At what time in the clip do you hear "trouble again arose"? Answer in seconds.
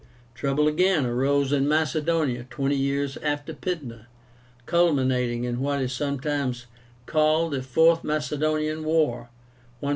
0.33-1.53